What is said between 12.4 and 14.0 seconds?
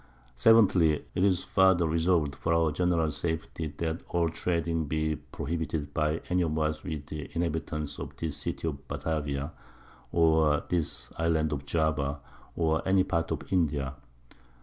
or any part of India.